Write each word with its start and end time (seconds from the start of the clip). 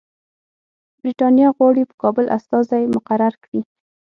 برټانیه 1.01 1.49
غواړي 1.57 1.83
په 1.89 1.95
کابل 2.01 2.25
استازی 2.37 2.83
مقرر 2.95 3.33
کړي. 3.43 3.61